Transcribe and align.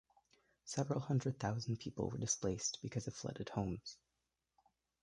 Several 0.63 0.99
hundred 0.99 1.39
thousand 1.39 1.77
people 1.77 2.09
were 2.09 2.17
displaced 2.17 2.79
because 2.81 3.05
of 3.05 3.13
flooded 3.13 3.49
homes. 3.49 3.97